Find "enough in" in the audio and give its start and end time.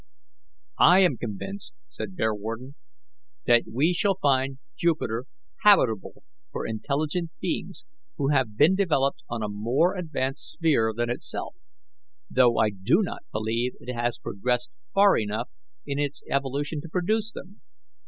15.19-15.99